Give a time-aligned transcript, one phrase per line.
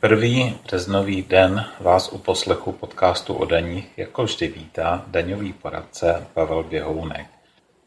[0.00, 6.62] Prvý březnový den vás u poslechu podcastu o daních jako vždy vítá daňový poradce Pavel
[6.62, 7.26] Běhounek.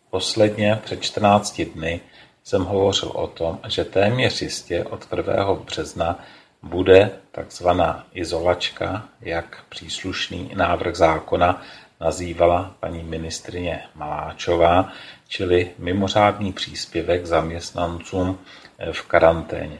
[0.09, 2.01] Posledně před 14 dny
[2.43, 5.53] jsem hovořil o tom, že téměř jistě od 1.
[5.53, 6.19] března
[6.61, 11.61] bude takzvaná izolačka, jak příslušný návrh zákona
[12.01, 14.91] nazývala paní ministrině Maláčová,
[15.27, 18.39] čili mimořádný příspěvek zaměstnancům
[18.91, 19.79] v karanténě.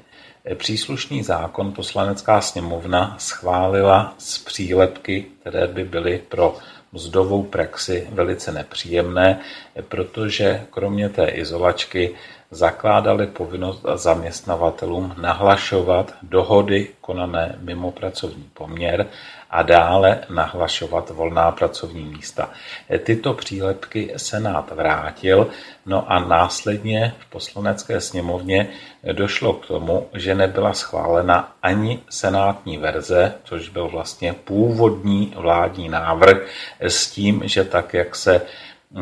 [0.56, 6.58] Příslušný zákon poslanecká sněmovna schválila z přílepky, které by byly pro
[6.92, 9.40] mzdovou praxi velice nepříjemné,
[9.88, 12.16] protože kromě té izolačky
[12.52, 19.08] zakládali povinnost zaměstnavatelům nahlašovat dohody konané mimo pracovní poměr
[19.54, 22.50] a dále nahlašovat volná pracovní místa.
[23.04, 25.48] Tyto přílepky Senát vrátil,
[25.86, 28.70] no a následně v poslanecké sněmovně
[29.12, 36.38] došlo k tomu, že nebyla schválena ani senátní verze, což byl vlastně původní vládní návrh
[36.80, 38.42] s tím, že tak, jak se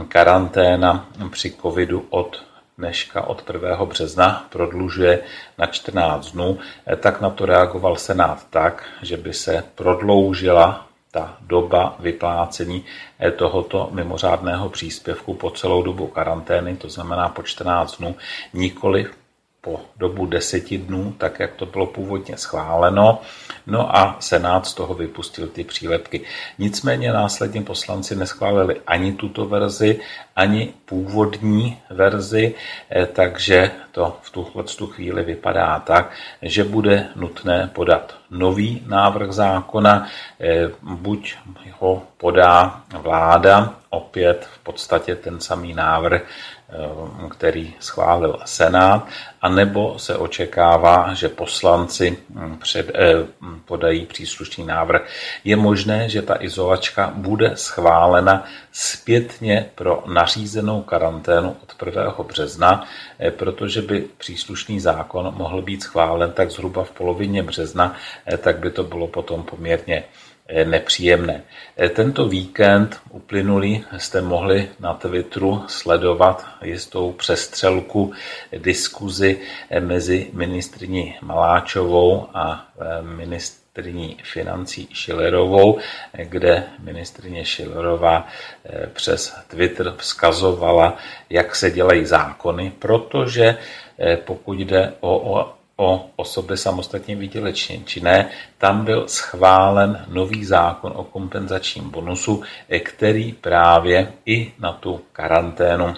[0.08, 2.51] karanténa při covidu od
[2.82, 3.86] dneška od 1.
[3.86, 5.24] března prodlužuje
[5.58, 6.58] na 14 dnů,
[6.88, 12.86] eh, tak na to reagoval Senát tak, že by se prodloužila ta doba vyplácení
[13.20, 18.16] eh, tohoto mimořádného příspěvku po celou dobu karantény, to znamená po 14 dnů,
[18.54, 19.06] nikoli
[19.62, 23.22] po dobu deseti dnů, tak jak to bylo původně schváleno.
[23.68, 26.22] No a Senát z toho vypustil ty přílepky.
[26.60, 30.00] Nicméně následně poslanci neschválili ani tuto verzi,
[30.36, 32.56] ani původní verzi,
[32.90, 40.08] eh, takže to v tuhle chvíli vypadá tak, že bude nutné podat nový návrh zákona,
[40.40, 41.36] eh, buď
[41.80, 46.22] ho podá vláda, opět v podstatě ten samý návrh,
[47.30, 49.08] který schválil Senát,
[49.42, 53.26] anebo se očekává, že poslanci hm, před, eh,
[53.66, 55.08] podají příslušný návrh.
[55.44, 62.24] Je možné, že ta izolačka bude schválena zpětně pro nařízenou karanténu od 1.
[62.24, 62.88] března,
[63.20, 67.96] eh, protože by příslušný zákon mohl být schválen tak zhruba v polovině března,
[68.38, 70.31] tak by to bylo potom poměrně Eh,
[70.66, 71.44] nepříjemné.
[71.78, 78.14] Eh, tento víkend uplynulý jste mohli na Twitteru sledovat jistou přestřelku
[78.58, 82.68] diskuzi eh, mezi ministrní Maláčovou a
[83.02, 85.80] ministrní financí Schillerovou,
[86.14, 88.28] kde ministrině Schillerová
[88.94, 90.98] přes Twitter vzkazovala,
[91.30, 93.58] jak se dělají zákony, protože
[94.26, 101.90] pokud jde o o osoby samostatně výdělečně činné, tam byl schválen nový zákon o kompenzačním
[101.90, 102.44] bonusu,
[102.84, 105.96] který právě i na tu karanténu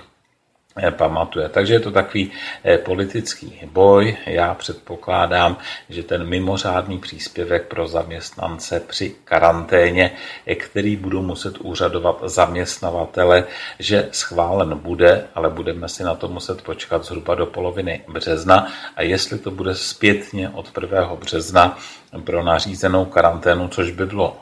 [0.92, 1.50] pamatuje.
[1.50, 2.32] Takže je to takový
[2.64, 4.18] eh, politický boj.
[4.26, 5.58] Já předpokládám,
[5.90, 10.12] že ten mimořádný příspěvek pro zaměstnance při karanténě,
[10.48, 13.44] eh, který budou muset úřadovat zaměstnavatele,
[13.80, 18.68] že schválen bude, ale budeme si na to muset počkat zhruba do poloviny března.
[18.96, 21.16] A jestli to bude zpětně od 1.
[21.16, 21.78] března
[22.24, 24.38] pro nařízenou karanténu, což by bylo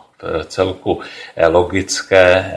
[0.48, 1.02] celku
[1.48, 2.52] logické,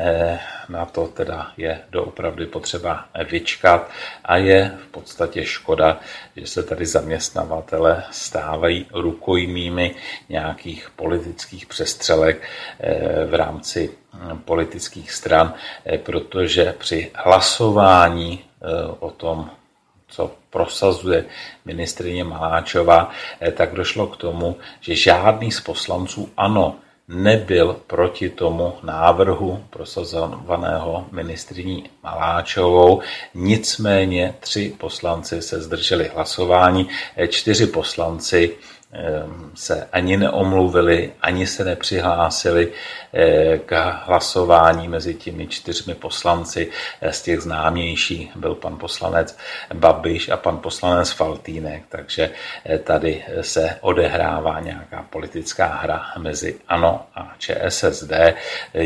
[0.69, 3.91] na to teda je doopravdy potřeba vyčkat.
[4.25, 6.01] A je v podstatě škoda,
[6.37, 9.95] že se tady zaměstnavatele stávají rukojmími
[10.29, 12.43] nějakých politických přestřelek
[12.81, 15.55] eh, v rámci hm, politických stran,
[15.85, 18.67] eh, protože při hlasování eh,
[18.99, 19.51] o tom,
[20.09, 21.25] co prosazuje
[21.65, 23.11] ministrině Maláčová,
[23.53, 26.77] tak došlo k tomu, že žádný z poslanců ano
[27.09, 33.01] nebyl proti tomu návrhu prosazovaného ministriní Maláčovou.
[33.35, 36.89] Nicméně tři poslanci se zdrželi hlasování,
[37.29, 38.57] čtyři poslanci
[39.55, 42.73] se ani neomluvili, ani se nepřihlásili
[43.13, 46.71] eh, k hlasování mezi těmi čtyřmi poslanci.
[47.01, 49.37] Eh, z těch známějších byl pan poslanec
[49.75, 52.31] Babiš a pan poslanec Faltýnek, takže
[52.65, 58.13] eh, tady se odehrává nějaká politická hra mezi ANO a ČSSD.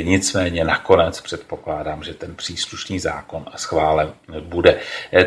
[0.02, 4.78] Nicméně nakonec předpokládám, že ten příslušný zákon schválen bude.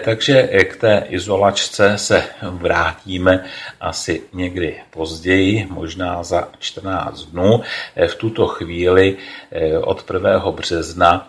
[0.06, 3.45] Takže k té izolačce se vrátíme
[3.81, 7.62] asi někdy později, možná za 14 dnů.
[7.95, 9.18] Eh, v tuto chvíli
[9.51, 10.51] eh, od 1.
[10.51, 11.27] března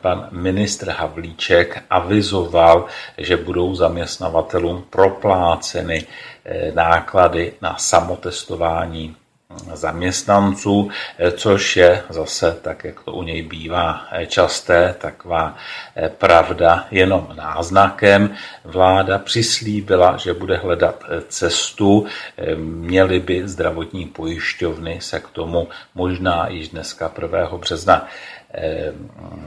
[0.00, 2.86] pan ministr Havlíček avizoval,
[3.18, 6.06] že budou zaměstnavatelům propláceny
[6.44, 9.16] eh, náklady na samotestování
[9.72, 10.90] zaměstnanců,
[11.36, 15.56] což je zase, tak jak to u něj bývá časté, taková
[16.18, 18.34] pravda jenom náznakem.
[18.64, 22.06] Vláda přislíbila, že bude hledat cestu,
[22.56, 27.58] měly by zdravotní pojišťovny se k tomu možná již dneska 1.
[27.58, 28.08] března
[28.54, 28.92] Eh,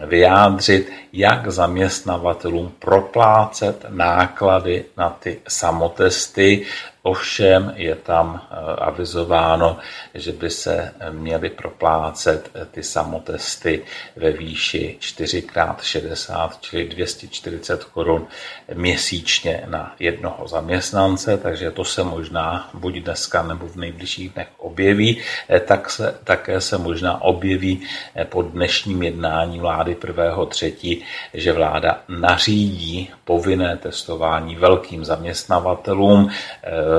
[0.06, 6.66] vyjádřit, jak zaměstnavatelům proplácet náklady na ty samotesty,
[7.06, 9.78] Ovšem je tam eh, avizováno,
[10.14, 13.86] že by se měly proplácet eh, ty samotesty
[14.16, 18.28] ve výši 4x60, čili 240 korun
[18.74, 25.22] měsíčně na jednoho zaměstnance, takže to se možná buď dneska nebo v nejbližších dnech objeví,
[25.50, 27.82] eh, tak se, také se možná objeví
[28.30, 31.02] po dnešním jednání vlády 1.3.,
[31.34, 36.30] že vláda nařídí povinné testování velkým zaměstnavatelům,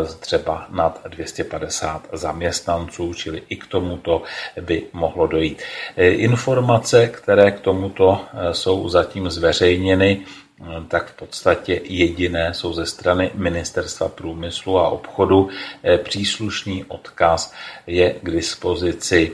[0.05, 4.23] třeba nad 250 zaměstnanců, čili i k tomuto
[4.61, 5.63] by mohlo dojít.
[5.97, 12.87] Informace, které k tomuto eh, jsou zatím zveřejněny, eh, tak v podstatě jediné jsou ze
[12.87, 15.49] strany Ministerstva průmyslu a obchodu.
[15.83, 17.55] Eh, příslušný odkaz
[17.87, 19.33] je k dispozici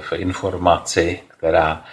[0.00, 1.84] v informaci, která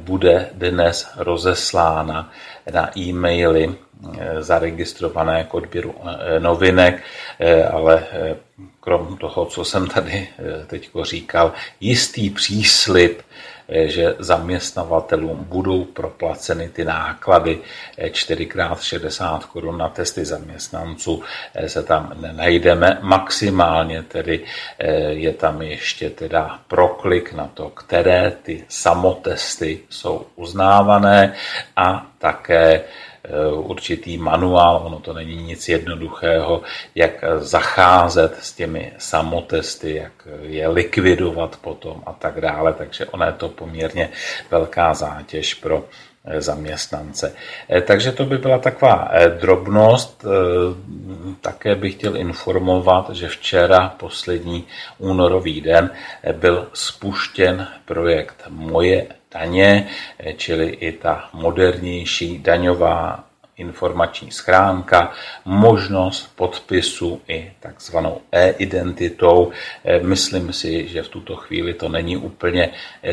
[0.00, 2.30] bude dnes rozeslána
[2.72, 3.74] na e-maily
[4.18, 7.02] Eh, zaregistrované k odběru eh, novinek,
[7.38, 8.06] eh, ale
[8.80, 10.28] krom toho, co jsem tady
[10.66, 13.22] teď říkal, jistý příslip,
[13.72, 17.58] že zaměstnavatelům budou proplaceny ty náklady
[17.98, 21.22] 4x60 korun na testy zaměstnanců,
[21.66, 22.98] se tam nenajdeme.
[23.02, 24.44] Maximálně tedy
[25.08, 31.34] je tam ještě teda proklik na to, které ty samotesty jsou uznávané
[31.76, 32.84] a také Eh,
[33.52, 36.62] určitý manuál, ono to není nic jednoduchého,
[36.94, 43.32] jak zacházet s těmi samotesty, jak je likvidovat potom a tak dále, takže ona je
[43.32, 44.10] to poměrně
[44.50, 45.84] velká zátěž pro
[46.24, 47.34] eh, zaměstnance.
[47.70, 49.10] Eh, takže to by byla taková
[49.40, 50.24] drobnost.
[51.40, 54.66] Také bych chtěl informovat, že včera, poslední
[54.98, 55.90] únorový den,
[56.32, 59.88] byl spuštěn projekt Moje daně,
[60.36, 65.12] čili i ta modernější daňová informační schránka,
[65.44, 69.50] možnost podpisu i takzvanou e-identitou.
[69.84, 72.70] Eh, myslím si, že v tuto chvíli to není úplně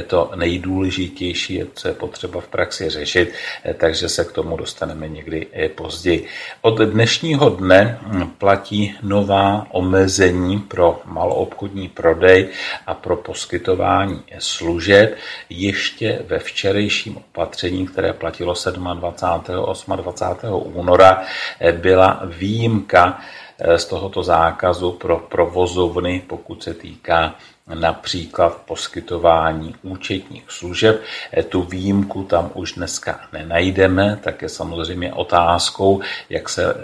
[0.08, 3.34] to nejdůležitější, co je potřeba v praxi řešit,
[3.64, 6.28] eh, takže se k tomu dostaneme někdy eh, později.
[6.62, 12.48] Od dnešního dne hm, platí nová omezení pro maloobchodní prodej
[12.88, 15.18] a pro poskytování služeb
[15.50, 19.00] ještě ve včerejším opatření, které platilo 27.
[19.00, 21.24] 28 února
[21.60, 23.20] eh, byla výjimka
[23.60, 27.36] eh, z tohoto zákazu pro provozovny, pokud se týká
[27.74, 31.02] například poskytování účetních služeb.
[31.34, 36.76] Eh, tu výjimku tam už dneska nenajdeme, tak je samozřejmě otázkou, jak se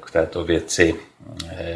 [0.00, 0.94] k této věci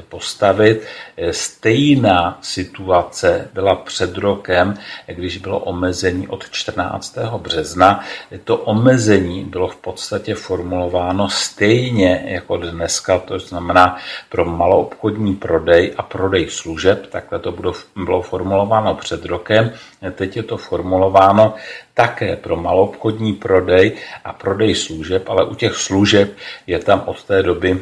[0.09, 0.87] postavit.
[1.17, 4.75] Eh, stejná situace byla před rokem,
[5.07, 7.39] když bylo omezení od 14.
[7.39, 8.05] března.
[8.45, 13.97] To omezení bylo v podstatě formulováno stejně jako dneska, to znamená
[14.29, 17.55] pro maloobchodní prodej a prodej služeb, takhle to
[17.95, 19.73] bylo formulováno před rokem.
[20.13, 21.55] Teď je to formulováno
[21.95, 27.43] také pro maloobchodní prodej a prodej služeb, ale u těch služeb je tam od té
[27.43, 27.81] doby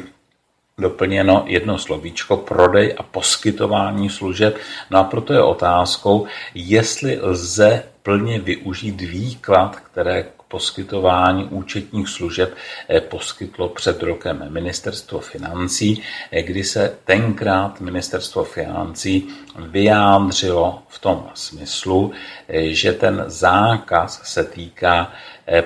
[0.79, 4.57] doplněno jedno slovíčko prodej a poskytování služeb.
[4.89, 12.53] No a proto je otázkou, jestli lze plně využít výklad, které k poskytování účetních služeb
[12.89, 21.27] eh, poskytlo před rokem ministerstvo financí, eh, kdy se tenkrát ministerstvo financí vyjádřilo v tom
[21.33, 22.11] smyslu,
[22.47, 25.11] eh, že ten zákaz se týká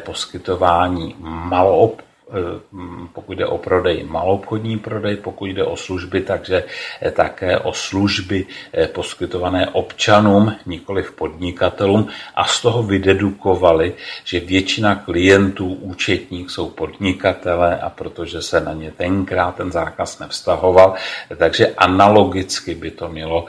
[0.03, 2.12] poskytování maloop Eh,
[3.13, 6.63] pokud jde o prodej, malobchodní prodej, pokud jde o služby, takže
[7.01, 12.07] eh, také o služby eh, poskytované občanům, nikoli podnikatelům.
[12.35, 18.91] A z toho vydedukovali, že většina klientů účetních jsou podnikatele a protože se na ně
[18.91, 20.93] tenkrát ten zákaz nevztahoval,
[21.37, 23.45] takže analogicky by to mělo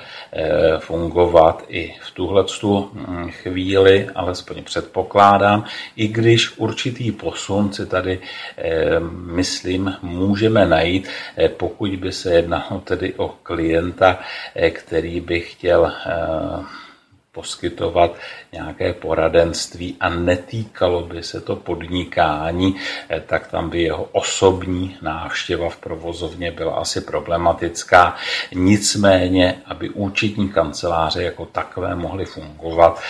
[0.78, 5.64] fungovat i v tuhle hm, chvíli, alespoň předpokládám,
[5.96, 8.20] i když určitý posun si tady
[9.35, 14.19] myslím, můžeme najít, eh, pokud by se jednalo tedy o klienta,
[14.54, 16.64] eh, který by chtěl eh,
[17.33, 18.14] poskytovat
[18.52, 22.76] nějaké poradenství a netýkalo by se to podnikání,
[23.26, 28.14] tak tam by jeho osobní návštěva v provozovně byla asi problematická.
[28.54, 33.02] Nicméně, aby účetní kanceláře jako takové mohly fungovat,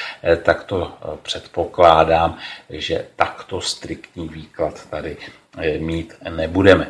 [0.42, 0.92] tak to
[1.22, 2.38] předpokládám,
[2.70, 5.16] že takto striktní výklad tady
[5.78, 6.88] mít nebudeme.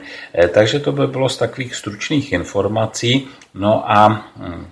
[0.55, 3.29] Takže to by bylo z takových stručných informací.
[3.55, 4.67] No a hm,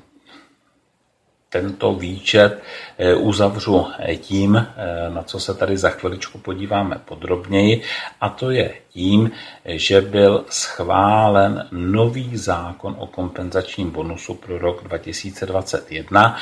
[1.53, 2.63] tento výčet
[2.99, 7.83] eh, uzavřu eh, tím, eh, na co se tady za chviličku podíváme podrobněji,
[8.21, 9.31] a to je tím,
[9.65, 16.37] že byl schválen nový zákon o kompenzačním bonusu pro rok 2021.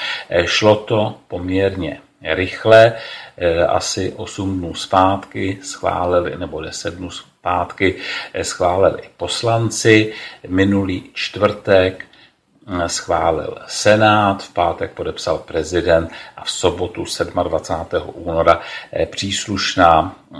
[0.46, 2.92] Šlo to poměrně rychle,
[3.68, 7.94] asi 8 dnů zpátky schválili, nebo 10 dnů zpátky
[8.42, 10.12] schválili poslanci.
[10.48, 12.06] Minulý čtvrtek
[12.86, 17.04] schválil Senát, v pátek podepsal prezident a v sobotu
[17.42, 18.10] 27.
[18.14, 18.60] února
[18.92, 20.38] eh, příslušná eh,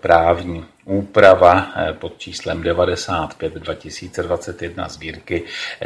[0.00, 5.42] právní úprava eh, pod číslem 95 2021 sbírky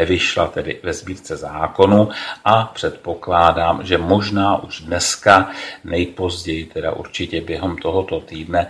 [0.07, 2.09] vyšla tedy ve sbírce zákonu
[2.45, 5.51] a předpokládám, že možná už dneska,
[5.85, 8.67] nejpozději teda určitě během tohoto týdne,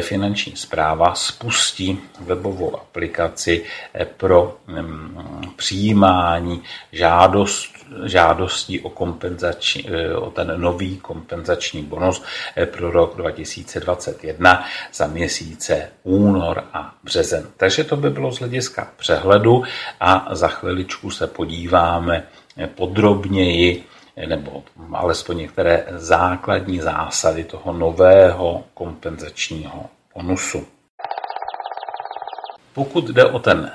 [0.00, 3.64] finanční zpráva spustí webovou aplikaci
[4.16, 6.62] pro mm, přijímání
[6.92, 7.74] žádost
[8.04, 12.22] žádostí o, kompenzační, eh, o ten nový kompenzační bonus
[12.56, 17.46] eh, pro rok 2021 za měsíce únor a březen.
[17.56, 19.62] Takže to by bylo z hlediska přehledu
[20.00, 22.26] a za chviličku se podíváme
[22.74, 23.84] podrobněji
[24.28, 24.62] nebo
[24.92, 30.66] alespoň některé základní zásady toho nového kompenzačního bonusu.
[32.74, 33.72] Pokud jde o ten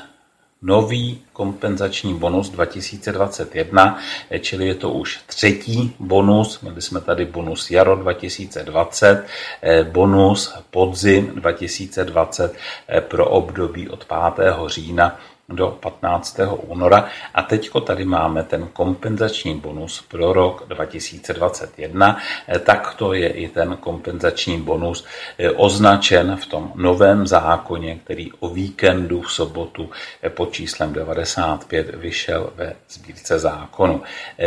[0.62, 4.00] nový kompenzační bonus 2021,
[4.40, 6.62] čili je to už třetí bonus.
[6.62, 9.26] Měli jsme tady bonus jaro 2020,
[9.62, 12.56] eh, bonus podzim 2020
[12.88, 14.68] eh, pro období od 5.
[14.68, 15.20] října
[15.50, 16.40] do 15.
[16.68, 17.08] února.
[17.34, 22.18] A teďko tady máme ten kompenzační bonus pro rok 2021.
[22.48, 25.06] Eh, tak to je i ten kompenzační bonus
[25.56, 29.90] označen v tom novém zákoně, který o víkendu v sobotu
[30.30, 30.94] pod číslem
[31.36, 34.02] 95 vyšel ve sbírce zákonu.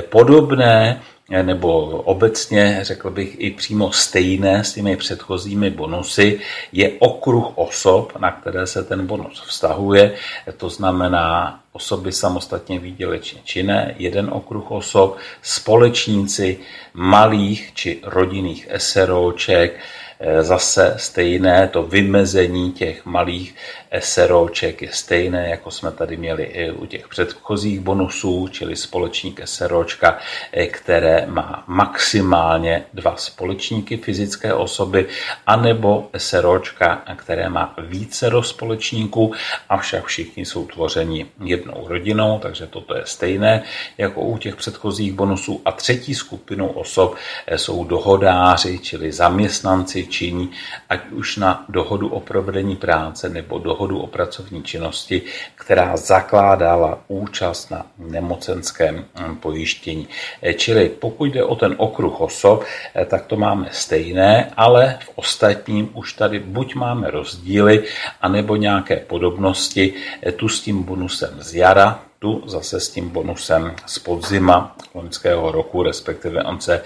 [0.09, 1.03] Podobné
[1.43, 6.41] nebo obecně řekl bych i přímo stejné s těmi předchozími bonusy,
[6.73, 10.15] je okruh osob, na které se ten bonus vztahuje.
[10.57, 16.59] To znamená osoby samostatně výdělečně činné, jeden okruh osob, společníci
[16.95, 19.81] malých či rodinných SROček,
[20.25, 23.55] Eh, zase stejné, to vymezení těch malých
[24.01, 30.19] SROček je stejné, jako jsme tady měli i u těch předchozích bonusů, čili společník SROčka,
[30.53, 35.09] eh, které má maximálně dva společníky fyzické osoby,
[35.47, 39.33] anebo SROčka, které má více společníků,
[39.69, 43.63] avšak všichni jsou tvořeni jednou rodinou, takže toto je stejné
[43.99, 45.61] jako u těch předchozích bonusů.
[45.65, 47.15] A třetí skupinou osob
[47.47, 50.51] eh, jsou dohodáři, čili zaměstnanci činí,
[50.89, 55.23] ať už na dohodu o provedení práce nebo dohodu o pracovní činnosti,
[55.55, 60.09] která zakládala účast na nemocenském mm, pojištění.
[60.43, 62.65] E, čili pokud jde o ten okruh osob,
[62.97, 67.85] e, tak to máme stejné, ale v ostatním už tady buď máme rozdíly,
[68.21, 69.95] anebo nějaké podobnosti.
[70.27, 75.53] E, tu s tím bonusem z jara, tu zase s tím bonusem z podzima loňského
[75.53, 76.83] roku, respektive on se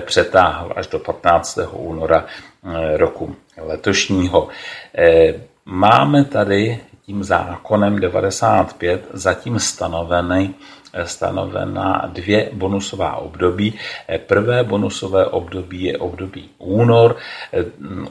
[0.00, 1.58] přetáhl až do 15.
[1.72, 2.26] února
[2.64, 4.48] Eh, roku letošního.
[5.72, 10.54] Máme tady tím zákonem 95 zatím stanoveny
[11.04, 13.74] stanovena dvě bonusová období.
[14.26, 17.16] Prvé bonusové období je období únor,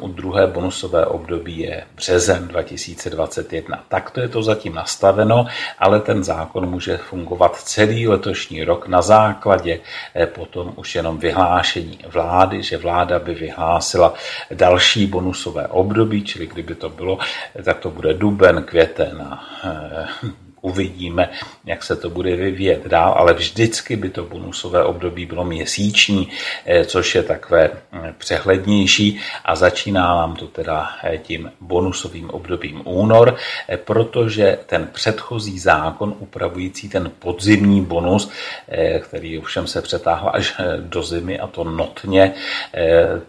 [0.08, 3.84] druhé bonusové období je březen 2021.
[3.88, 5.46] Takto je to zatím nastaveno,
[5.80, 9.80] ale ten zákon může fungovat celý letošní rok na základě
[10.16, 14.14] eh, potom už jenom vyhlášení vlády, že vláda by vyhlásila
[14.54, 17.20] další bonusové období, čili kdyby to bylo,
[17.64, 21.30] tak to bude duben, květen a eh, uvidíme,
[21.66, 26.30] jak se to bude vyvíjet dál, ale vždycky by to bonusové období bylo měsíční,
[26.66, 32.82] eh, což je takové eh, přehlednější a začíná nám to teda eh, tím bonusovým obdobím
[32.86, 33.36] únor,
[33.86, 38.32] protože ten předchozí zákon upravující ten podzimní bonus,
[39.00, 42.34] který ovšem se přetáhl až do zimy a to notně,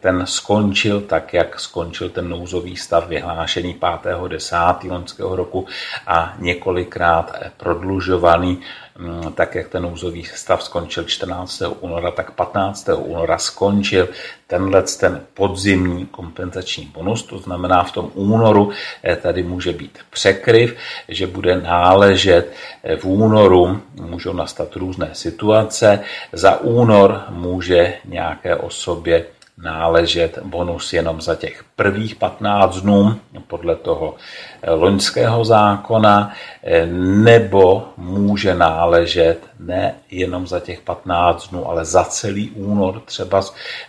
[0.00, 4.28] ten skončil tak, jak skončil ten nouzový stav vyhlášení 5.
[4.28, 4.56] 10.
[4.88, 5.66] loňského roku
[6.06, 8.60] a několikrát dvakrát prodlužovaný,
[8.98, 11.62] mm, tak jak ten nouzový stav skončil 14.
[11.80, 12.88] února, tak 15.
[12.94, 14.08] února skončil
[14.46, 18.70] tenhle ten podzimní kompenzační bonus, to znamená v tom únoru
[19.02, 20.76] eh, tady může být překryv,
[21.08, 26.00] že bude náležet eh, v únoru, můžou nastat různé situace,
[26.32, 34.14] za únor může nějaké osobě náležet bonus jenom za těch prvních 15 dnů podle toho
[34.62, 36.86] eh, loňského zákona, eh,
[37.24, 43.42] nebo může náležet ne jenom za těch 15 dnů, ale za celý únor třeba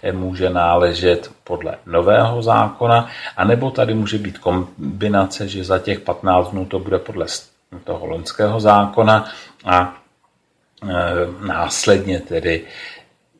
[0.04, 6.00] eh, může náležet podle nového zákona, a nebo tady může být kombinace, že za těch
[6.00, 7.26] 15 dnů to bude podle
[7.84, 9.26] toho loňského zákona
[9.66, 9.98] a
[11.40, 12.66] následně tedy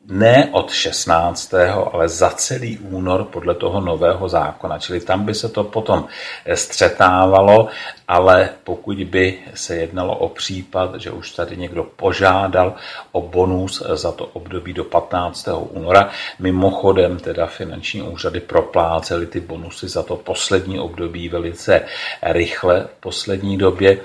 [0.08, 1.54] ne od 16.,
[1.92, 4.78] ale za celý únor podle toho nového zákona.
[4.78, 6.06] Čili tam by se to potom
[6.54, 7.68] střetávalo,
[8.08, 12.74] ale pokud by se jednalo o případ, že už tady někdo požádal
[13.12, 15.48] o bonus za to období do 15.
[15.70, 21.80] února, mimochodem teda finanční úřady proplácely ty bonusy za to poslední období velice
[22.22, 23.98] rychle v poslední době,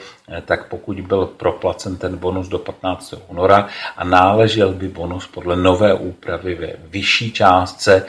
[0.45, 3.13] tak pokud byl proplacen ten bonus do 15.
[3.27, 3.67] února
[3.97, 8.05] a náležel by bonus podle nové úpravy ve vyšší částce,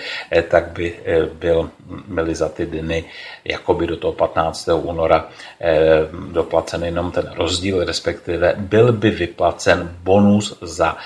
[0.48, 0.98] tak by
[1.32, 1.70] byl,
[2.08, 3.04] byly za ty dny
[3.44, 4.68] jakoby do toho 15.
[4.68, 5.28] února
[6.32, 10.96] doplacen jenom ten rozdíl, respektive byl by vyplacen bonus za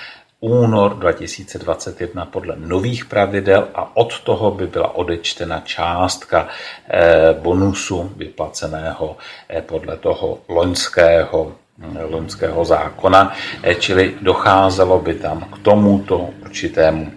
[0.43, 9.17] únor 2021 podle nových pravidel a od toho by byla odečtena částka eh, bonusu vyplaceného
[9.49, 13.33] eh, podle toho loňského eh, loňského zákona,
[13.79, 17.13] čili docházelo by tam k tomuto určitému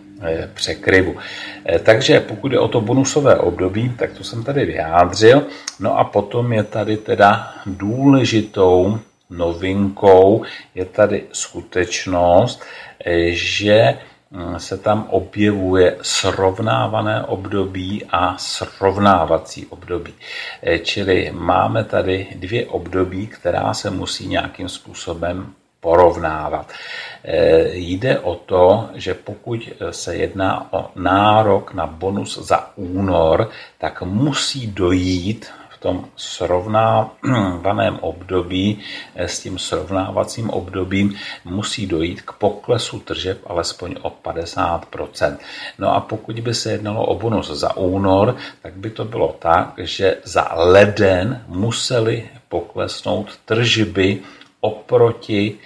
[0.54, 1.16] překryvu.
[1.84, 5.44] Takže pokud je o to bonusové období, tak to jsem tady vyjádřil.
[5.80, 9.00] No a potom je tady teda důležitou
[9.38, 10.44] novinkou,
[10.76, 12.64] je tady skutečnost,
[13.30, 13.98] že
[14.32, 20.14] mm, se tam objevuje srovnávané období a srovnávací období.
[20.62, 26.72] E, čili máme tady dvě období, která se musí nějakým způsobem porovnávat.
[27.24, 34.02] E, jde o to, že pokud se jedná o nárok na bonus za únor, tak
[34.02, 38.80] musí dojít tom srovnávaném období
[39.16, 41.16] eh, s tím srovnávacím obdobím
[41.46, 45.38] musí dojít k poklesu tržeb alespoň o 50%
[45.80, 49.74] No a pokud by se jednalo o bonus za únor, tak by to bylo tak,
[49.78, 54.22] že za leden museli poklesnout tržby
[54.62, 55.58] oproti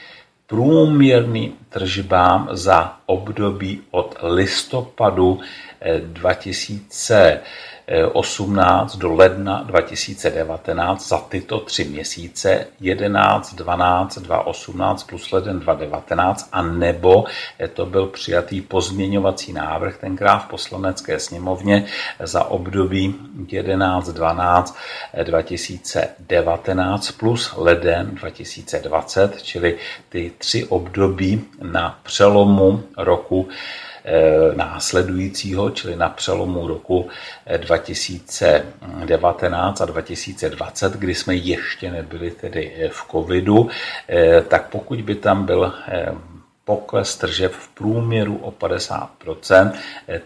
[0.48, 5.40] průměrným tržbám za období od listopadu
[6.04, 7.42] 2000 eh,
[8.14, 16.62] 18 do ledna 2019 za tyto tři měsíce 11, 12, 2018 plus leden 2019 a
[16.62, 17.26] nebo
[17.74, 21.86] to byl přijatý pozměňovací návrh tenkrát v poslanecké sněmovně
[22.20, 23.16] za období
[23.48, 24.78] 11, 12,
[25.24, 29.78] 2019 plus leden 2020, čili
[30.10, 33.89] ty tři období na přelomu roku Eh,
[34.56, 37.10] následujícího, čili na přelomu roku
[37.58, 43.70] 2019 eh, a 2020, kdy jsme ještě nebyli tedy eh, v covidu,
[44.48, 45.74] tak pokud by tam byl
[46.70, 49.72] pokles tržeb v průměru o 50%,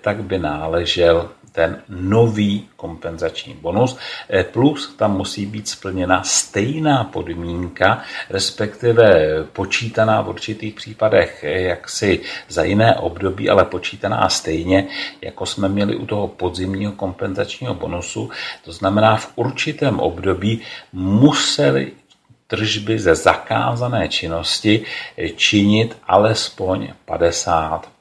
[0.02, 3.98] tak by náležel ten nový kompenzační bonus,
[4.30, 9.06] eh, plus tam musí být splněna stejná podmínka, respektive
[9.54, 14.88] počítaná v určitých případech eh, jaksi za jiné období, ale počítaná stejně,
[15.22, 18.30] jako jsme měli u toho podzimního kompenzačního bonusu.
[18.66, 20.62] To znamená, v určitém období
[20.94, 22.03] museli
[22.54, 24.86] tržby ze zakázané činnosti
[25.36, 27.93] činit alespoň 50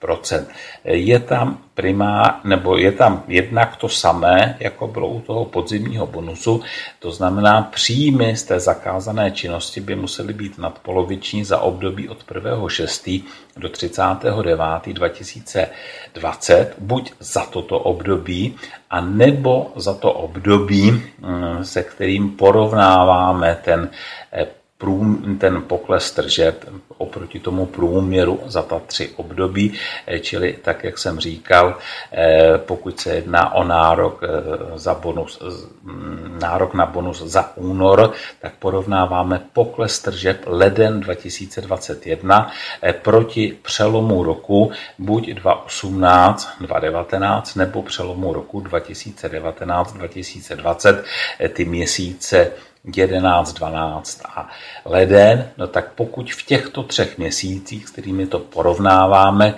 [0.85, 6.63] Je tam primá, nebo je tam jednak to samé, jako bylo u toho podzimního bonusu,
[6.99, 13.25] to znamená příjmy z té zakázané činnosti by musely být nadpoloviční za období od 1.6.
[13.57, 14.59] do 39.
[14.93, 18.57] 2020, buď za toto období,
[18.91, 23.91] a nebo za to období, mm, se kterým porovnáváme ten
[24.33, 24.47] eh,
[24.83, 26.65] prům, ten pokles tržeb
[26.99, 31.79] oproti tomu průměru za ta tři období, eh, čili tak, jak jsem říkal,
[32.13, 34.27] eh, pokud se jedná o nárok, eh,
[34.75, 35.43] za bonus,
[35.83, 42.51] mm, nárok na bonus za únor, tak porovnáváme pokles tržeb leden 2021
[43.03, 51.05] proti přelomu roku buď 2018, 2019 nebo přelomu roku 2019-2020,
[51.55, 52.51] ty měsíce
[52.85, 54.49] 11, 12 a
[54.85, 59.55] leden, no tak pokud v těchto třech měsících, s kterými to porovnáváme,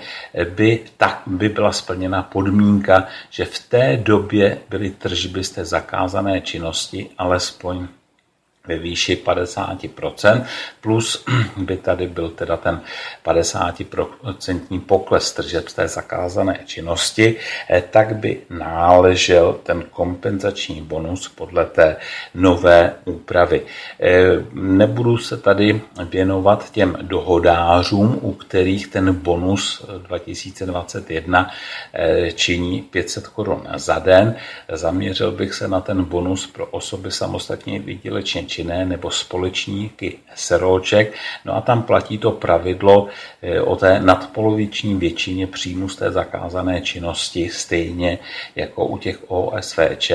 [0.51, 6.41] by, tak by byla splněna podmínka, že v té době byly tržby z té zakázané
[6.41, 7.89] činnosti alespoň
[8.69, 10.45] ve výši 50%,
[10.81, 11.25] plus
[11.57, 12.81] by tady byl teda ten
[13.25, 17.37] 50% pokles tržeb z té zakázané činnosti,
[17.71, 21.97] eh, tak by náležel ten kompenzační bonus podle té
[22.35, 23.63] nové úpravy.
[24.01, 31.51] Eh, nebudu se tady věnovat těm dohodářům, u kterých ten bonus 2021
[31.93, 34.37] eh, činí 500 korun za den.
[34.73, 41.13] Zaměřil bych se na ten bonus pro osoby samostatně výdělečně činné nebo společníky seroček.
[41.45, 43.09] No a tam platí to pravidlo
[43.43, 48.19] eh, o té nadpoloviční většině příjmu z té zakázané činnosti, stejně
[48.57, 50.11] jako u těch OSVČ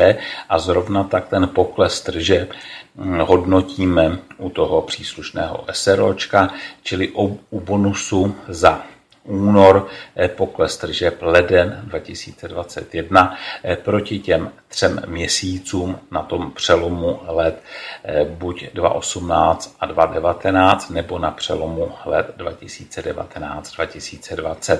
[0.49, 2.51] a zrovna tak ten pokles tržeb
[2.95, 7.11] hm, hodnotíme u toho příslušného SROčka, čili
[7.51, 8.83] u bonusu za
[9.29, 17.61] únor, eh, pokles tržeb leden 2021 eh, proti těm třem měsícům na tom přelomu let
[18.03, 24.79] eh, buď 2018 a 2019 nebo na přelomu let 2019-2020.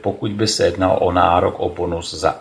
[0.00, 2.40] Pokud by se jednalo o nárok o bonus za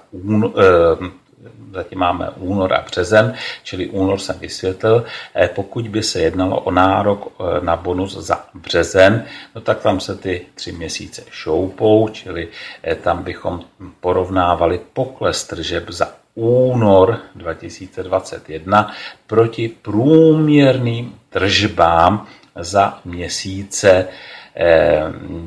[1.74, 5.06] zatím máme únor a březen, čili únor jsem vysvětlil.
[5.36, 10.00] Eh, pokud by se jednalo o nárok eh, na bonus za březen, no tak tam
[10.00, 12.48] se ty tři měsíce šoupou, čili
[12.84, 13.62] eh, tam bychom
[14.00, 18.92] porovnávali pokles tržeb za únor 2021
[19.28, 24.08] proti průměrným tržbám za měsíce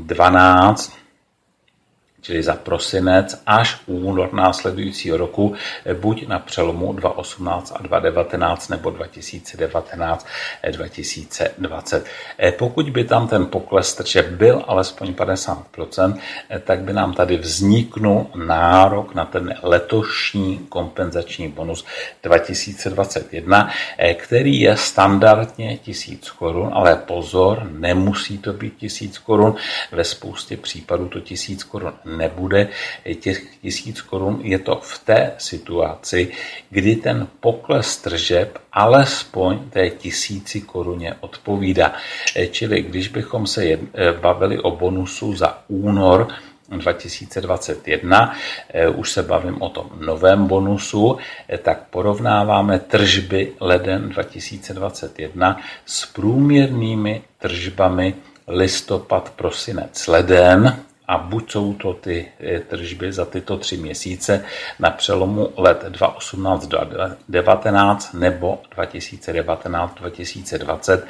[0.07, 1.00] 12
[2.21, 5.55] čili za prosinec až únor následujícího roku,
[6.01, 10.27] buď na přelomu 2018 a 2019 nebo 2019
[10.71, 12.07] 2020.
[12.39, 16.19] Eh, pokud by tam ten pokles tržeb byl alespoň 50%,
[16.51, 21.85] eh, tak by nám tady vzniknul nárok na ten letošní kompenzační bonus
[22.23, 29.55] 2021, eh, který je standardně 1000 korun, ale pozor, nemusí to být 1000 korun,
[29.93, 32.69] ve spoustě případů to 1000 korun nebude
[33.21, 36.33] těch tisíc korun, je to v té situaci,
[36.71, 41.95] kdy ten pokles tržeb alespoň té tisíci koruně odpovídá.
[42.51, 43.79] Čili když bychom se
[44.21, 46.29] bavili o bonusu za únor,
[46.71, 48.35] 2021,
[48.95, 51.19] už se bavím o tom novém bonusu,
[51.63, 58.15] tak porovnáváme tržby leden 2021 s průměrnými tržbami
[58.49, 64.45] listopad, prosinec, leden a buď jsou to ty eh, tržby za tyto tři měsíce
[64.79, 71.03] na přelomu let 2018-2019 nebo 2019-2020,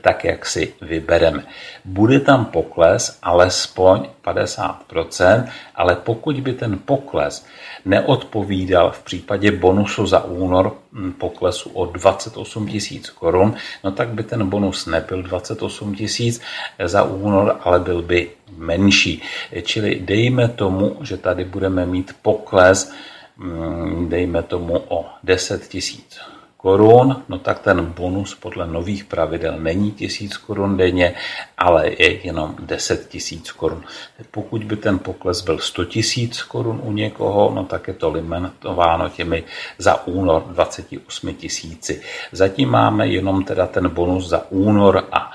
[0.00, 1.42] tak jak si vybereme.
[1.84, 7.46] Bude tam pokles alespoň 50%, ale pokud by ten pokles
[7.84, 14.22] neodpovídal v případě bonusu za únor hm, poklesu o 28 tisíc korun, no tak by
[14.22, 16.40] ten bonus nebyl 28 tisíc
[16.84, 19.22] za únor, ale byl by menší.
[19.62, 22.92] Čili dejme tomu, že tady budeme mít pokles,
[23.36, 26.20] hm, dejme tomu o 10 tisíc
[26.58, 31.14] korun, no tak ten bonus podle nových pravidel není tisíc korun denně,
[31.58, 33.82] ale je jenom 10 tisíc korun.
[34.30, 39.08] Pokud by ten pokles byl 100 tisíc korun u někoho, no tak je to limitováno
[39.08, 39.44] těmi
[39.78, 42.02] za únor 28 tisíci.
[42.32, 45.30] Zatím máme jenom teda ten bonus za únor a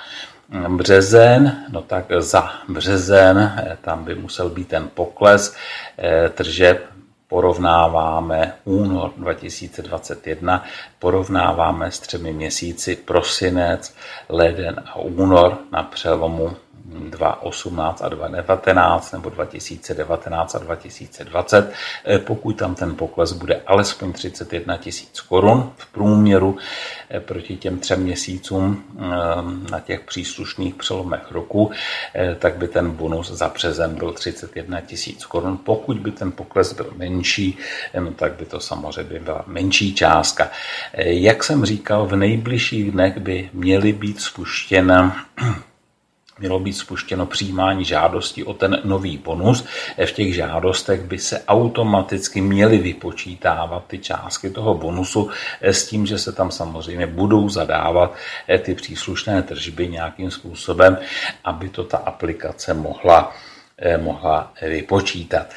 [0.54, 5.56] březen, no tak za březen eh, tam by musel být ten pokles
[5.98, 6.86] eh, tržeb.
[7.28, 10.64] Porovnáváme únor 2021,
[11.00, 13.96] porovnáváme s třemi měsíci prosinec,
[14.30, 16.52] leden a únor na přelomu
[16.86, 21.72] 2018 a 2019 nebo 2019 a 2020,
[22.06, 26.58] eh, pokud tam ten pokles bude alespoň 31 tisíc korun v průměru
[27.10, 29.02] eh, proti těm třem měsícům eh,
[29.72, 31.72] na těch příslušných přelomech roku,
[32.40, 35.60] tak by ten bonus za březen byl 31 tisíc korun.
[35.64, 37.58] Pokud by ten pokles byl menší,
[38.00, 40.52] no tak by to samozřejmě byla menší částka.
[40.98, 45.26] Jak jsem říkal, v nejbližších dnech by měly být spuštěna
[46.44, 49.66] mělo být spuštěno přijímání žádosti o ten nový bonus.
[50.06, 55.30] V těch žádostech by se automaticky měly vypočítávat ty částky toho bonusu
[55.62, 58.16] s tím, že se tam samozřejmě budou zadávat
[58.60, 60.98] ty příslušné tržby nějakým způsobem,
[61.44, 63.32] aby to ta aplikace mohla
[63.98, 65.48] mohla vypočítat.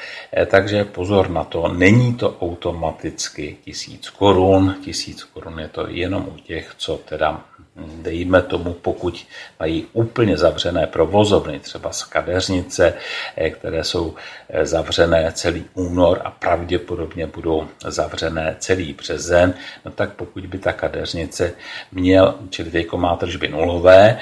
[0.47, 6.39] Takže pozor na to, není to automaticky tisíc korun, tisíc korun je to jenom u
[6.39, 7.45] těch, co teda
[7.77, 9.27] dejme tomu, pokud
[9.61, 12.95] mají úplně zavřené provozovny, třeba z kadeřnice,
[13.37, 14.15] eh, které jsou
[14.49, 20.73] eh, zavřené celý únor a pravděpodobně budou zavřené celý březen, no tak pokud by ta
[20.73, 21.53] kadeřnice
[21.93, 24.19] měl, čili teďko má tržby nulové,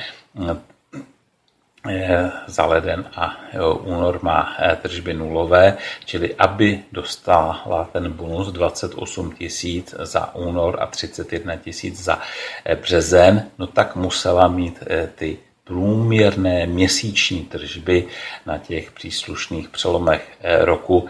[2.47, 3.37] za leden a
[3.85, 10.87] únor má eh, tržby nulové, čili aby dostala ten bonus 28 tisíc za únor a
[10.87, 12.19] 31 tisíc za
[12.65, 18.07] eh, březen, no tak musela mít eh, ty průměrné měsíční tržby
[18.47, 21.09] na těch příslušných přelomech eh, roku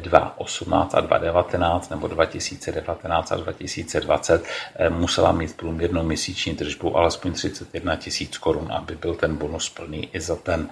[0.00, 4.44] 2018 eh, a 2019 nebo 2019 a 2020
[4.76, 10.08] eh, musela mít průměrnou měsíční tržbu alespoň 31 tisíc korun, aby byl ten bonus plný
[10.12, 10.68] i za ten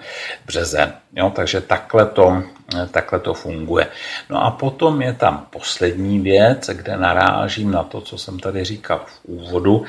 [0.47, 0.95] březen.
[1.13, 2.43] Jo, takže takhle to,
[2.91, 3.87] takhle to funguje.
[4.31, 9.01] No a potom je tam poslední věc, kde narážím na to, co jsem tady říkal
[9.07, 9.85] v úvodu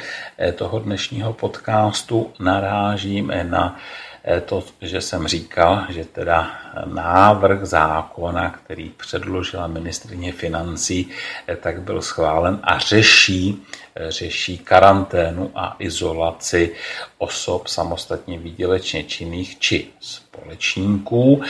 [0.55, 4.08] toho dnešního podcastu, narážím na eh,
[4.45, 6.51] to, že jsem říkal, že teda
[6.85, 11.09] návrh zákona, který předložila ministrině financí,
[11.47, 13.63] eh, tak byl schválen a řeší,
[13.95, 16.75] eh, řeší karanténu a izolaci
[17.17, 21.41] osob samostatně výdělečně činných či společníků,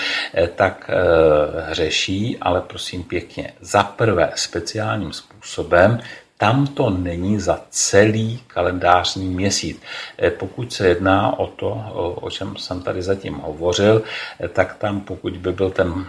[0.56, 0.90] tak
[1.72, 6.00] řeší, ale prosím pěkně, za prvé speciálním způsobem,
[6.40, 9.82] tam to není za celý kalendářní měsíc.
[10.18, 11.84] Eh, pokud se jedná o to,
[12.22, 14.02] o čem jsem tady zatím hovořil,
[14.40, 16.06] eh, tak tam pokud by byl ten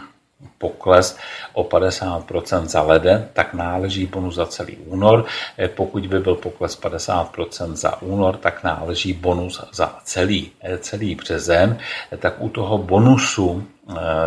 [0.59, 1.19] pokles
[1.53, 5.27] o 50% za leden, tak náleží bonus za celý únor.
[5.59, 11.79] Eh, pokud by byl pokles 50% za únor, tak náleží bonus za celý, celý březen.
[12.19, 13.67] Tak u toho bonusu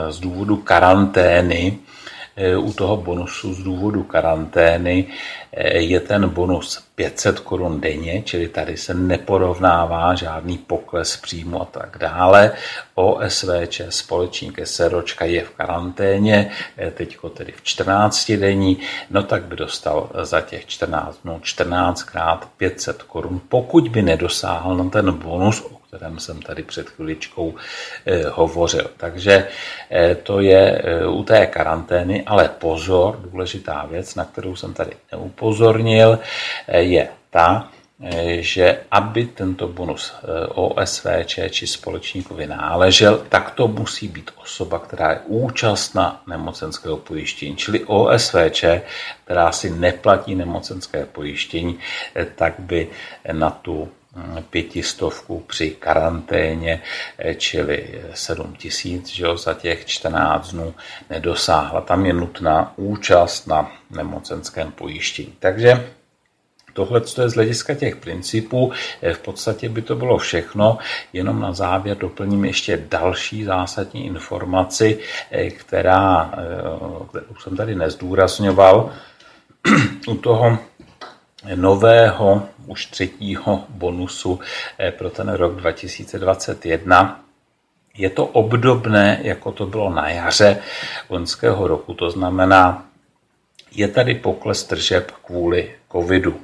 [0.10, 1.80] z důvodu karantény
[2.58, 5.08] u toho bonusu z důvodu karantény
[5.54, 11.66] eh, je ten bonus 500 korun denně, čili tady se neporovnává žádný pokles příjmu a
[11.66, 12.52] tak dále.
[12.96, 18.78] OSVČ, společník SROčka je v karanténě, eh, teďko tedy v 14 denní,
[19.10, 24.76] no tak by dostal za těch 14 dnů 14 krát 500 korun, pokud by nedosáhl
[24.76, 27.56] na ten bonus, o kterém jsem tady před chviličkou
[28.06, 28.90] eh, hovořil.
[28.98, 29.48] Takže
[29.92, 34.92] eh, to je eh, u té karantény, ale pozor, důležitá věc, na kterou jsem tady
[35.12, 36.20] neupozornil,
[36.68, 37.70] je ta,
[38.40, 40.14] že aby tento bonus
[40.56, 47.84] OSVČ či společníkovi náležel, tak to musí být osoba, která je účastna nemocenského pojištění, čili
[47.86, 48.66] OSVČ,
[49.26, 51.80] která si neplatí nemocenské pojištění,
[52.36, 52.90] tak by
[53.32, 53.90] na tu
[54.50, 56.82] pětistovku při karanténě,
[57.18, 60.74] eh, čili 7 tisíc že jo, za těch 14 dnů
[61.10, 61.82] nedosáhla.
[61.82, 65.34] Tam je nutná účast na nemocenském pojištění.
[65.40, 65.90] Takže
[66.76, 68.72] Tohle je z hlediska těch principů.
[69.02, 70.78] Eh, v podstatě by to bylo všechno,
[71.14, 75.00] jenom na závěr doplním ještě další zásadní informaci,
[75.32, 76.34] eh, která,
[77.10, 78.92] kterou jsem tady nezdůrazňoval.
[80.08, 80.58] U toho
[81.56, 84.40] nového, už třetího bonusu
[84.80, 87.24] eh, pro ten rok 2021.
[87.98, 90.62] Je to obdobné, jako to bylo na jaře
[91.10, 92.86] loňského roku, to znamená,
[93.72, 96.42] je tady pokles tržeb kvůli covidu.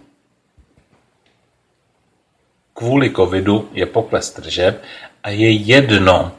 [2.73, 4.81] Kvůli covidu je pokles tržeb
[5.23, 6.31] a je jedno,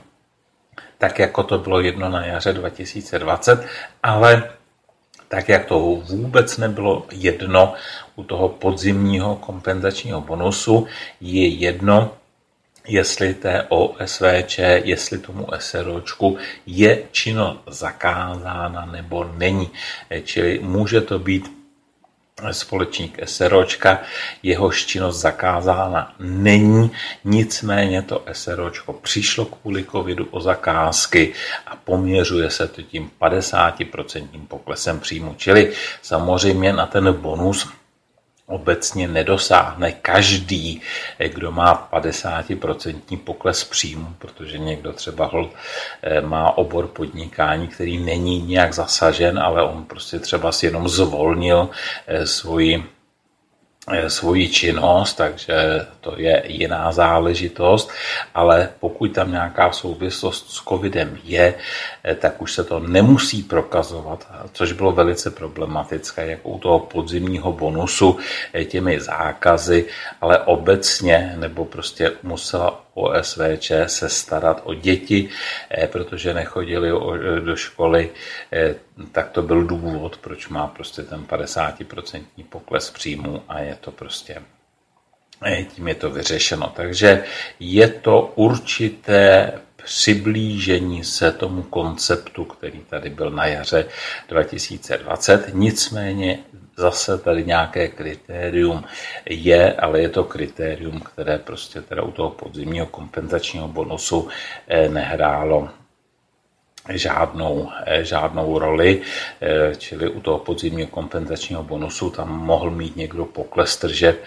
[0.98, 3.66] tak jako to bylo jedno na jaře 2020,
[4.02, 4.50] ale
[5.28, 7.74] tak jak to vůbec nebylo jedno
[8.20, 10.86] u toho podzimního kompenzačního bonusu,
[11.20, 12.12] je jedno,
[12.88, 19.70] jestli té OSVČ, jestli tomu SROčku je čino zakázána nebo není.
[20.24, 21.60] Čili může to být
[22.50, 24.00] společník SROčka,
[24.42, 26.90] jehož činnost zakázána není,
[27.24, 31.32] nicméně to SROčko přišlo kvůli covidu o zakázky
[31.66, 35.34] a poměřuje se to tím 50% poklesem příjmu.
[35.36, 37.68] Čili samozřejmě na ten bonus
[38.50, 39.92] obecně nedosáhne.
[39.92, 40.80] Každý,
[41.28, 45.30] kdo má 50% pokles příjmu, protože někdo třeba
[46.02, 51.68] eh, má obor podnikání, který není nějak zasažen, ale on prostě třeba si jenom zvolnil
[52.06, 52.84] eh, svoji
[54.08, 57.90] svoji činnost, takže to je jiná záležitost,
[58.34, 61.54] ale pokud tam nějaká souvislost s covidem je,
[62.04, 67.52] eh, tak už se to nemusí prokazovat, což bylo velice problematické, jako u toho podzimního
[67.52, 68.18] bonusu
[68.52, 69.86] eh, těmi zákazy,
[70.20, 75.28] ale obecně, nebo prostě musela OSVČ se starat o děti,
[75.70, 76.90] eh, protože nechodili
[77.40, 78.10] do školy,
[79.12, 84.42] tak to byl důvod, proč má prostě ten 50% pokles příjmu a je to prostě
[85.74, 86.72] tím je to vyřešeno.
[86.76, 87.24] Takže
[87.60, 89.52] je to určité
[89.84, 93.86] přiblížení se tomu konceptu, který tady byl na jaře
[94.28, 95.50] 2020.
[95.54, 96.38] Nicméně
[96.80, 98.84] zase tady nějaké kritérium
[99.30, 104.28] je, ale je to kritérium, které prostě teda u toho podzimního kompenzačního bonusu
[104.68, 105.68] eh, nehrálo
[106.88, 109.02] žádnou, eh, žádnou roli,
[109.40, 114.24] eh, čili u toho podzimního kompenzačního bonusu tam mohl mít někdo pokles tržeb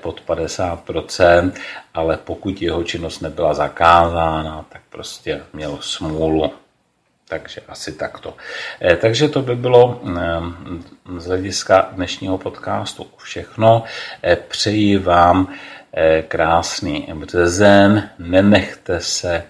[0.00, 1.52] pod 50%,
[1.94, 6.52] ale pokud jeho činnost nebyla zakázána, tak prostě měl smůlu.
[7.30, 8.34] Takže asi takto.
[9.00, 10.00] Takže to by bylo
[11.18, 13.84] z hlediska dnešního podcastu všechno.
[14.48, 15.54] Přeji vám
[16.28, 19.42] krásný březen, nenechte se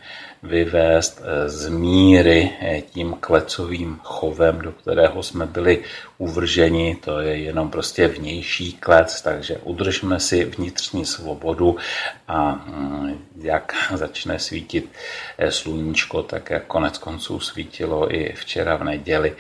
[0.42, 5.84] vyvést eh, z míry eh, tím klecovým chovem, do kterého jsme byli
[6.18, 6.96] uvrženi.
[7.04, 11.76] To je jenom prostě vnější klec, takže udržme si vnitřní svobodu
[12.28, 14.92] a mm, jak začne svítit
[15.38, 19.36] eh, sluníčko, tak jak konec konců svítilo i včera v neděli,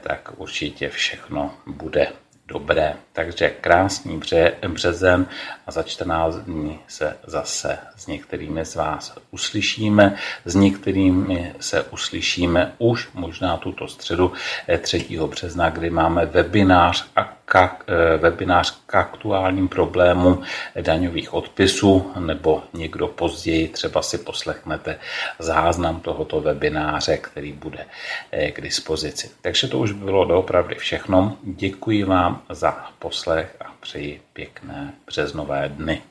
[0.00, 2.08] tak určitě všechno bude
[2.48, 2.94] dobré.
[3.12, 5.26] Takže krásný bře, březen
[5.66, 10.16] a za 14 dní se zase s některými z vás uslyšíme.
[10.44, 14.32] S některými se uslyšíme už možná tuto středu
[14.80, 15.06] 3.
[15.18, 20.42] Eh, března, kdy máme webinář a eh, webinář k aktuálním problémům
[20.80, 24.98] daňových odpisů, nebo někdo později třeba si poslechnete
[25.38, 27.86] záznam tohoto webináře, který bude
[28.32, 29.30] eh, k dispozici.
[29.42, 31.36] Takže to už bylo doopravdy všechno.
[31.42, 36.02] Děkuji vám za poslech a přeji pěkné březnové dny.